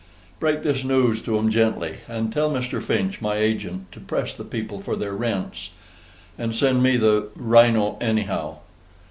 Break 0.39 0.63
this 0.63 0.83
news 0.83 1.21
to 1.21 1.37
'em 1.37 1.51
gently: 1.51 1.97
and 2.07 2.33
tell 2.33 2.49
Mr. 2.49 2.81
Finch, 2.81 3.21
my 3.21 3.35
agent, 3.35 3.91
to 3.91 3.99
press 3.99 4.35
the 4.35 4.43
people 4.43 4.81
for 4.81 4.95
their 4.95 5.13
rents, 5.13 5.69
and 6.39 6.55
send 6.55 6.81
me 6.81 6.97
the 6.97 7.27
RYNO 7.35 7.99
anyhow. 8.01 8.57